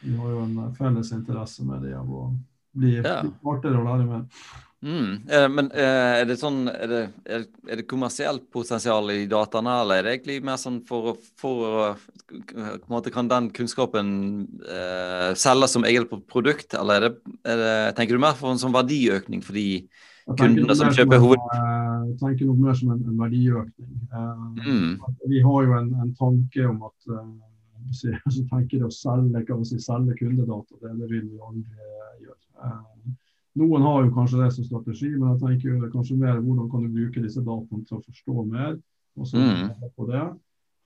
[0.01, 2.25] vi har jo en felles interesse med det av å
[2.79, 3.19] bli ja.
[3.21, 4.41] artigere å lære med.
[4.81, 5.27] Mm.
[5.27, 9.99] Eh, men eh, er det sånn er det, er, det, kommersielt potensial i dataene, eller
[9.99, 11.89] er det egentlig mer sånn for, for å
[13.09, 14.09] Kan den kunnskapen
[14.61, 18.61] eh, selges som eget produkt, eller er det, er det, tenker du mer for en
[18.61, 19.81] sånn verdiøkning for de
[20.37, 21.41] kundene som kjøper hoved...
[21.49, 23.95] Jeg tenker nok mer som en, en verdiøkning.
[24.61, 24.91] Mm.
[25.33, 27.09] Vi har jo en, en tanke om at
[27.99, 31.89] så tenker det å selge, kan si, selge kundedata, det, det vil vi aldri
[32.27, 33.17] gjøre.
[33.57, 36.85] Noen har jo kanskje det som strategi, men jeg tenker det kanskje mer hvordan kan
[36.85, 38.77] du bruke disse dataene til å forstå mer.
[39.17, 39.73] og så mm.
[39.97, 40.27] på det.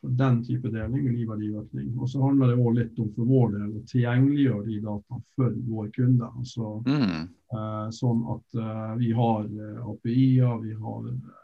[0.02, 1.94] for den type deling vil gi verdiøkning.
[2.00, 5.54] Og så handler det også litt om for vår del å tilgjengeliggjøre de dataene for
[5.70, 6.28] vår kunde.
[6.40, 7.30] Altså, Mm.
[7.56, 11.44] eh, sånn at eh, vi har eh, API-er, vi har eh,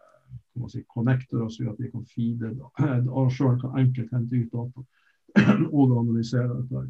[0.59, 4.83] kan si, connectorer, så at vi kan feede Arrangøren kan enkelt hente ut data
[5.71, 6.89] og analysere dette.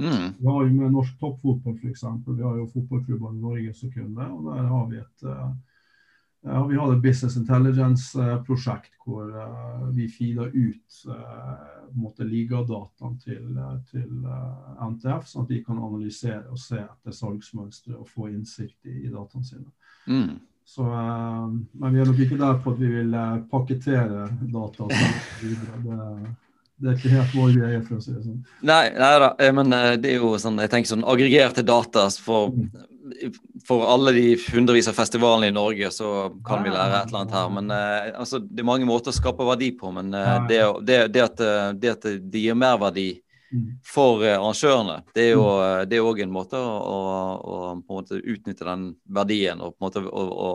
[0.00, 0.32] Mm.
[0.38, 2.04] Vi har jo med norsk toppfotball f.eks.
[2.26, 4.28] Vi har jo fotballklubber i Norge som kunde.
[4.32, 5.50] og Der har vi et eh,
[6.42, 13.58] ja, vi har et Business Intelligence-prosjekt hvor eh, vi feeder ut uh, ligadataen til,
[13.90, 14.14] til
[14.80, 19.12] NTF, sånn at de kan analysere og se etter salgsmønstre og få innsikt i, i
[19.12, 19.68] dataene sine.
[20.08, 20.38] Mm.
[20.64, 23.16] Så, men vi er nok ikke der på at vi vil
[23.50, 24.86] pakkettere data.
[25.42, 25.96] Det,
[26.80, 28.38] det er ikke helt vår greie, for å si det sånn.
[28.64, 32.06] Nei, nei da, eh, men eh, det er jo sånn, jeg tenker sånn aggregerte data
[32.24, 32.54] for,
[33.68, 37.36] for alle de hundrevis av festivalene i Norge, så kan vi lære et eller annet
[37.36, 37.50] her.
[37.58, 40.14] Men eh, altså, det er mange måter å skape verdi på, men
[40.48, 41.44] det, det, det, at,
[41.76, 43.10] det at det gir merverdi
[43.50, 43.80] Mm.
[43.82, 46.98] for arrangørene, det er jo òg en måte å, å,
[47.34, 49.58] å på en måte utnytte den verdien.
[49.58, 50.50] og på en måte å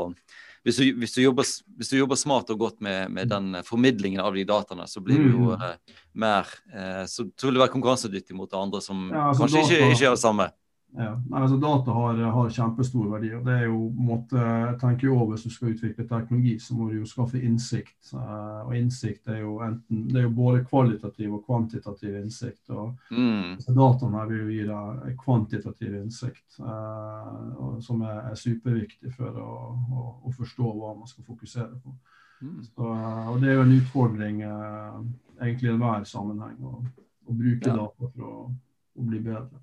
[0.66, 1.45] hvis, du, hvis, du jobber,
[1.78, 4.99] hvis du jobber smart og godt med, med den eh, formidlingen av de dataene, så
[5.05, 5.61] blir du jo Mm.
[5.61, 9.91] eh, mer eh, Så vil du være konkurransedyktig mot andre som Ja, altså kanskje data-
[9.91, 10.49] ikke gjør det samme.
[10.97, 11.21] Ja.
[11.33, 13.33] Altså Data har, har kjempestor verdi.
[13.35, 16.07] og det er jo måtte tenke måte, jeg tenker jo også Hvis du skal utvikle
[16.07, 18.13] teknologi, så må du jo skaffe innsikt.
[18.13, 22.69] Uh, og Innsikt er jo enten, det er jo både kvalitativ og kvantitativ innsikt.
[22.69, 23.57] og Mm.
[23.67, 29.51] Dataen her vil jo gi deg kvantitativ innsikt, uh, som er, er superviktig for å,
[29.91, 31.95] å, å forstå hva man skal fokusere på.
[32.41, 32.63] Mm.
[32.63, 32.83] Så,
[33.31, 34.99] og Det er jo en utfordring uh,
[35.41, 36.81] egentlig i enhver sammenheng å
[37.27, 37.75] bruke Ja.
[37.75, 38.51] data for å,
[38.95, 39.59] å bli bedre.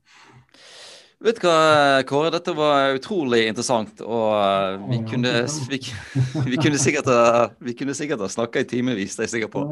[1.23, 4.01] Vet du hva, Kåre, dette var utrolig interessant.
[4.03, 5.33] Og eh, vi kunne,
[5.71, 5.79] vi,
[6.49, 9.53] vi kunne sikkert ha, vi kunne sikkert ha snakka i timevis, det er jeg sikker
[9.53, 9.63] på.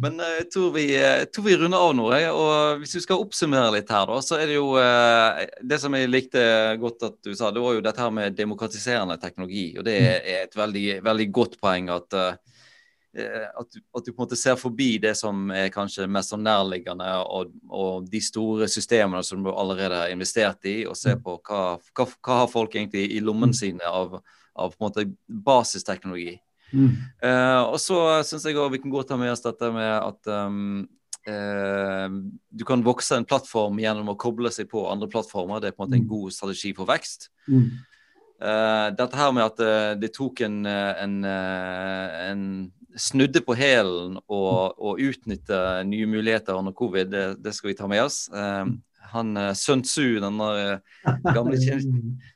[0.00, 2.08] Men eh, jeg tror vi, eh, jeg tror vi runder av nå.
[2.30, 5.96] Og hvis du skal oppsummere litt her, da, så er det jo eh, Det som
[5.98, 6.46] jeg likte
[6.80, 9.68] godt at du sa, det var jo dette her med demokratiserende teknologi.
[9.76, 12.40] Og det er et veldig, veldig godt poeng at eh,
[13.14, 16.42] at du, at du på en måte ser forbi det som er kanskje mest sånn
[16.46, 21.36] nærliggende, og, og de store systemene som du allerede har investert i, og ser på
[21.46, 24.18] hva, hva, hva har folk egentlig i lommene sine av,
[24.54, 26.36] av på en måte basisteknologi.
[26.74, 26.90] Mm.
[27.22, 30.30] Uh, og så syns jeg også vi kan godt ta med oss dette med at
[30.34, 30.82] um,
[31.28, 32.16] uh,
[32.50, 35.62] du kan vokse en plattform gjennom å koble seg på andre plattformer.
[35.62, 37.30] Det er på en måte en god strategi for vekst.
[37.46, 37.68] Mm.
[38.44, 42.42] Eh, dette her med at uh, det tok en, eh, en, en
[42.96, 47.88] snudde på hælen og, og utnytte nye muligheter under covid, det, det skal vi ta
[47.88, 48.26] med oss.
[48.34, 48.68] Uh,
[49.14, 50.40] han Sun Tzu, den
[51.36, 51.58] gamle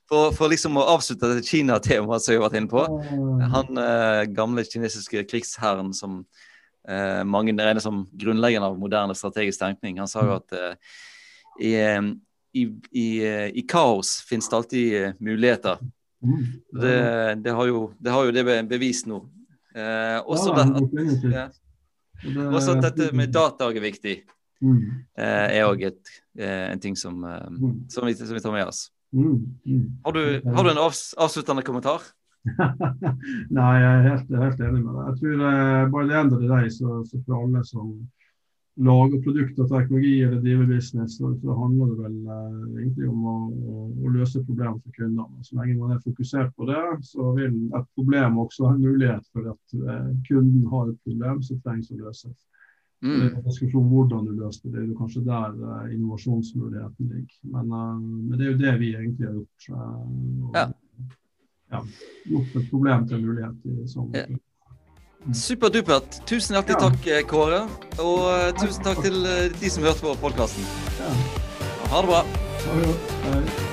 [0.07, 2.85] for, for liksom å avslutte det Kina-temaet som vi har vært inne på.
[3.51, 3.81] Han
[4.31, 6.21] gamle kinesiske krigsherren som
[7.27, 10.55] mange regner som grunnleggende av moderne strategisk tenkning, han sa jo at
[11.59, 11.73] i,
[12.55, 13.09] i, i,
[13.59, 15.83] i kaos finnes det alltid muligheter.
[16.25, 16.45] Mm.
[16.81, 19.21] Det, det, har jo, det har jo det bevist nå.
[19.77, 24.23] Eh, også, Ja, det, ja, også at dette med data er viktig,
[24.61, 25.05] Mm.
[25.15, 27.85] eh, er òg eh, en ting som, eh, Mm.
[27.89, 28.91] som, vi, som vi tar med oss.
[29.15, 30.01] Mm.
[30.05, 32.03] Har du, har du en avs, avsluttende kommentar?
[33.51, 35.07] Nei, jeg er helt, helt enig med deg.
[35.07, 37.93] Jeg tror eh, bare det ender det deg, så, så for alle som
[38.79, 43.25] lager produkter og teknologi eller driver business, så, så handler det vel eh, egentlig om
[43.27, 45.47] å, å, å løse problemer for kundene.
[45.47, 49.27] Så lenge man er fokusert på det, så vil et problem også ha en mulighet
[49.35, 52.37] for at eh, kunden har et problem som trengs å løses.
[52.99, 53.45] Mm.
[53.45, 54.73] diskusjon hvordan du løser det.
[54.75, 57.39] Det er jo kanskje der eh, innovasjonsmuligheten ligger.
[57.55, 59.71] Men, eh, men det er jo det vi egentlig har gjort.
[59.71, 59.79] eh,
[60.49, 60.67] og, Ja.
[61.71, 61.83] ja,
[62.33, 63.67] gjort et problem til en mulighet.
[63.67, 64.27] i sånn Ja.
[65.35, 66.21] Superdupert.
[66.27, 66.89] Tusen hjertelig Ja.
[66.89, 67.69] takk, eh, Kåre.
[67.99, 70.65] Og eh, tusen takk til eh, de som hørte på podkasten.
[71.01, 71.11] Ja.
[71.91, 72.23] Ha det bra.
[72.25, 73.68] Ha det.